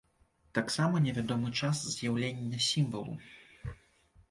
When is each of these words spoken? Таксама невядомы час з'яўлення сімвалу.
Таксама 0.57 1.01
невядомы 1.07 1.51
час 1.59 1.83
з'яўлення 1.97 2.65
сімвалу. 2.71 3.15